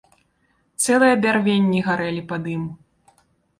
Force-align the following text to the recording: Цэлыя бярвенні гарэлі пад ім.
Цэлыя 0.85 1.19
бярвенні 1.27 1.79
гарэлі 1.91 2.25
пад 2.35 2.51
ім. 2.57 2.67